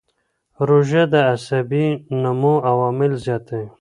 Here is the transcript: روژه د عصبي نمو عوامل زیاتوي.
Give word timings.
روژه 0.67 1.03
د 1.13 1.15
عصبي 1.31 1.85
نمو 2.21 2.53
عوامل 2.69 3.11
زیاتوي. 3.25 3.67